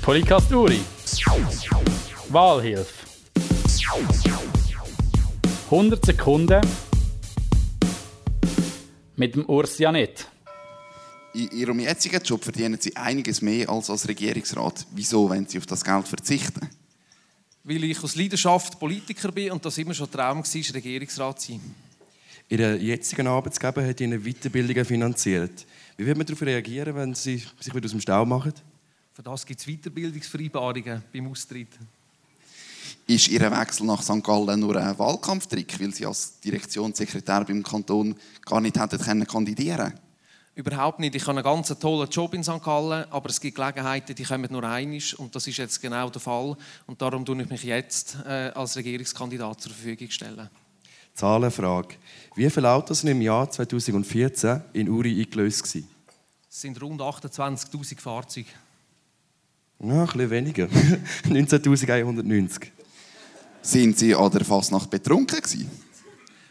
Podcast 0.00 0.50
Uri. 0.52 0.80
Wahlhilfe. 2.30 3.06
100 5.66 6.06
Sekunden 6.06 6.66
mit 9.16 9.34
dem 9.34 9.44
Urs 9.44 9.76
Janet. 9.76 10.26
In 11.34 11.50
Ihrem 11.50 11.80
jetzigen 11.80 12.22
Job 12.22 12.42
verdienen 12.42 12.80
Sie 12.80 12.96
einiges 12.96 13.42
mehr 13.42 13.68
als 13.68 13.90
als 13.90 14.08
Regierungsrat. 14.08 14.86
Wieso, 14.92 15.28
wenn 15.28 15.46
Sie 15.46 15.58
auf 15.58 15.66
das 15.66 15.84
Geld 15.84 16.08
verzichten? 16.08 16.70
Weil 17.64 17.84
ich 17.84 18.02
aus 18.02 18.16
Leidenschaft 18.16 18.80
Politiker 18.80 19.30
bin 19.30 19.52
und 19.52 19.62
das 19.62 19.76
immer 19.76 19.92
schon 19.92 20.06
ein 20.06 20.12
Traum 20.12 20.38
war, 20.38 20.74
Regierungsrat 20.74 21.38
zu 21.38 21.52
sein. 21.52 21.74
Ihr 22.48 22.76
jetziger 22.76 23.26
Arbeitgeber 23.26 23.86
hat 23.86 24.00
Ihnen 24.00 24.22
Weiterbildungen 24.22 24.84
finanziert. 24.84 25.66
Wie 25.96 26.04
wird 26.04 26.16
man 26.16 26.26
darauf 26.26 26.42
reagieren, 26.42 26.94
wenn 26.94 27.14
Sie 27.14 27.42
sich 27.60 27.74
wieder 27.74 27.86
aus 27.86 27.92
dem 27.92 28.00
Stau 28.00 28.26
machen? 28.26 28.52
Für 29.14 29.22
das 29.22 29.46
gibt 29.46 29.60
es 29.60 29.66
Weiterbildungsvereinbarungen 29.66 31.02
beim 31.12 31.30
Austritt. 31.30 31.68
Ist 33.06 33.28
Ihr 33.28 33.40
Wechsel 33.50 33.86
nach 33.86 34.02
St. 34.02 34.22
Gallen 34.22 34.60
nur 34.60 34.76
ein 34.76 34.98
Wahlkampftrick, 34.98 35.80
weil 35.80 35.94
Sie 35.94 36.04
als 36.04 36.38
Direktionssekretär 36.40 37.44
beim 37.44 37.62
Kanton 37.62 38.14
gar 38.44 38.60
nicht 38.60 38.78
hätten 38.78 38.98
können 38.98 39.26
kandidieren 39.26 39.94
Überhaupt 40.56 41.00
nicht. 41.00 41.14
Ich 41.14 41.22
habe 41.22 41.32
einen 41.38 41.42
ganz 41.42 41.68
tollen 41.80 42.08
Job 42.08 42.32
in 42.34 42.44
St. 42.44 42.62
Gallen, 42.62 43.06
aber 43.10 43.28
es 43.28 43.40
gibt 43.40 43.56
Gelegenheiten, 43.56 44.14
die 44.14 44.22
kommen 44.22 44.48
nur 44.52 44.62
einisch 44.64 45.18
und 45.18 45.34
das 45.34 45.46
ist 45.48 45.56
jetzt 45.56 45.82
genau 45.82 46.08
der 46.10 46.20
Fall. 46.20 46.56
Und 46.86 47.02
darum 47.02 47.24
tue 47.24 47.42
ich 47.42 47.50
mich 47.50 47.64
jetzt 47.64 48.18
äh, 48.24 48.52
als 48.54 48.76
Regierungskandidat 48.76 49.60
zur 49.60 49.72
Verfügung 49.72 50.10
stellen. 50.10 50.48
Zahlenfrage. 51.14 51.94
Wie 52.34 52.50
viele 52.50 52.70
Autos 52.70 53.00
sind 53.00 53.10
im 53.10 53.22
Jahr 53.22 53.48
2014 53.48 54.60
in 54.72 54.88
Uri 54.88 55.20
eingelöst? 55.22 55.62
Gewesen? 55.62 55.88
Es 56.50 56.60
sind 56.60 56.80
rund 56.82 57.00
28'000 57.00 58.00
Fahrzeuge. 58.00 58.48
Ja, 59.80 60.00
ein 60.00 60.06
bisschen 60.06 60.30
weniger. 60.30 60.64
19.190. 61.24 62.68
Sind 63.62 63.98
Sie 63.98 64.14
an 64.14 64.30
der 64.30 64.44
Fasnacht 64.44 64.90
betrunken 64.90 65.40
gewesen? 65.40 65.70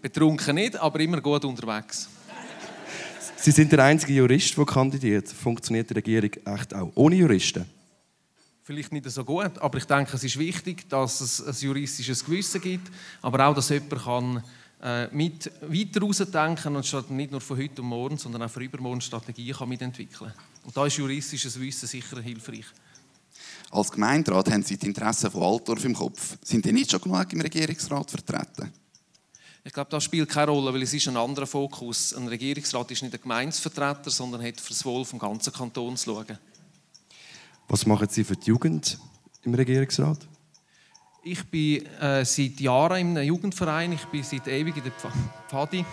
Betrunken 0.00 0.54
nicht, 0.54 0.76
aber 0.76 1.00
immer 1.00 1.20
gut 1.20 1.44
unterwegs. 1.44 2.08
Sie 3.36 3.50
sind 3.50 3.72
der 3.72 3.84
einzige 3.84 4.14
Jurist, 4.14 4.56
der 4.56 4.64
kandidiert. 4.64 5.28
Funktioniert 5.28 5.90
die 5.90 5.94
Regierung 5.94 6.30
echt 6.46 6.74
auch 6.74 6.90
ohne 6.94 7.16
Juristen? 7.16 7.66
Vielleicht 8.66 8.92
nicht 8.92 9.10
so 9.10 9.22
gut, 9.26 9.58
aber 9.58 9.76
ich 9.76 9.84
denke, 9.84 10.16
es 10.16 10.24
ist 10.24 10.38
wichtig, 10.38 10.88
dass 10.88 11.20
es 11.20 11.46
ein 11.46 11.54
juristisches 11.54 12.24
Gewissen 12.24 12.62
gibt, 12.62 12.90
aber 13.20 13.46
auch, 13.46 13.54
dass 13.54 13.68
jemand 13.68 14.02
kann, 14.02 14.42
äh, 14.82 15.14
mit 15.14 15.52
weiter 15.60 16.00
rausdenken 16.00 16.74
und 16.74 16.86
statt 16.86 17.10
nicht 17.10 17.30
nur 17.30 17.42
von 17.42 17.58
heute 17.58 17.82
und 17.82 17.88
morgen, 17.88 18.16
sondern 18.16 18.42
auch 18.42 18.50
von 18.50 18.62
übermorgen 18.62 19.02
Strategien 19.02 19.54
kann 19.54 19.68
mitentwickeln 19.68 20.32
Und 20.64 20.74
da 20.74 20.86
ist 20.86 20.96
juristisches 20.96 21.60
Wissen 21.60 21.86
sicher 21.86 22.22
hilfreich. 22.22 22.64
Als 23.70 23.92
Gemeinderat 23.92 24.50
haben 24.50 24.62
Sie 24.62 24.78
die 24.78 24.86
Interessen 24.86 25.30
von 25.30 25.42
Altdorf 25.42 25.84
im 25.84 25.94
Kopf. 25.94 26.38
Sind 26.42 26.64
die 26.64 26.72
nicht 26.72 26.90
schon 26.90 27.02
genug 27.02 27.30
im 27.34 27.42
Regierungsrat 27.42 28.10
vertreten? 28.10 28.72
Ich 29.62 29.74
glaube, 29.74 29.90
das 29.90 30.04
spielt 30.04 30.30
keine 30.30 30.50
Rolle, 30.50 30.72
weil 30.72 30.82
es 30.82 30.94
ist 30.94 31.06
ein 31.08 31.18
anderer 31.18 31.46
Fokus. 31.46 32.14
Ein 32.14 32.28
Regierungsrat 32.28 32.90
ist 32.92 33.02
nicht 33.02 33.14
ein 33.14 33.20
Gemeinsvertreter, 33.20 34.08
sondern 34.08 34.42
hat 34.42 34.58
für 34.58 34.72
das 34.72 34.84
Wohl 34.86 35.04
vom 35.04 35.18
ganzen 35.18 35.52
Kanton 35.52 35.98
zu 35.98 36.14
schauen. 36.14 36.38
Was 37.68 37.86
machen 37.86 38.08
Sie 38.08 38.24
für 38.24 38.36
die 38.36 38.46
Jugend 38.46 38.98
im 39.42 39.54
Regierungsrat? 39.54 40.28
Ich 41.22 41.44
bin 41.44 41.86
äh, 42.00 42.24
seit 42.24 42.60
Jahren 42.60 43.16
einem 43.16 43.24
Jugendverein. 43.24 43.92
Ich 43.92 44.04
bin 44.06 44.22
seit 44.22 44.46
ewig 44.46 44.76
in 44.76 44.82
der 44.84 44.92
Pfadi 45.48 45.84